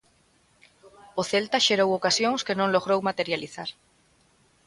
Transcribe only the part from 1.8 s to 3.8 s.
ocasións que non logrou materializar.